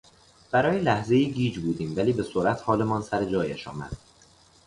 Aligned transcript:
برای 0.51 0.81
لحظهای 0.81 1.31
گیج 1.31 1.59
بودیم 1.59 1.95
ولی 1.97 2.13
به 2.13 2.23
سرعت 2.23 2.61
حالمان 2.61 3.01
سرجایش 3.01 3.67
آمد. 3.67 3.97